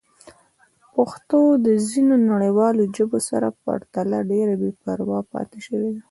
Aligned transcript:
پښتو 0.95 1.39
د 1.65 1.67
ځینو 1.89 2.15
نړیوالو 2.31 2.83
ژبو 2.95 3.19
سره 3.29 3.47
پرتله 3.63 4.17
ډېره 4.31 4.53
بې 4.61 4.71
پروا 4.81 5.19
پاتې 5.31 5.59
شوې 5.67 5.89
ده. 5.95 5.99